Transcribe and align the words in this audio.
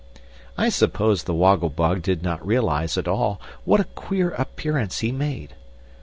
I 0.57 0.69
suppose 0.69 1.25
the 1.25 1.33
Waggle 1.35 1.69
Bug 1.69 2.01
did 2.01 2.23
not 2.23 2.43
realize 2.43 2.97
at 2.97 3.07
all 3.07 3.39
what 3.65 3.79
a 3.79 3.83
queer 3.83 4.31
appearance 4.31 5.01
he 5.01 5.11
made. 5.11 5.53